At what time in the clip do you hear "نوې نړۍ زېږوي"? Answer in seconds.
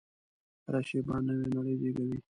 1.27-2.17